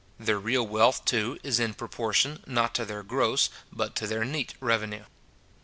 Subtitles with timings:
[0.19, 4.55] Their real wealth, too, is in proportion, not to their gross, but to their neat
[4.59, 5.03] revenue.